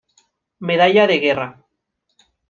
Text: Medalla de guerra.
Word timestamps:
Medalla 0.67 1.05
de 1.11 1.17
guerra. 1.23 1.49